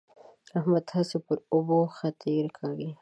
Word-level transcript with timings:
احمد 0.57 0.85
هسې 0.95 1.17
پر 1.25 1.37
اوبو 1.53 1.77
خطې 1.97 2.35
کاږي. 2.57 2.89